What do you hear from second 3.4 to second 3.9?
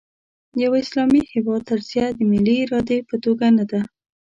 نه ده.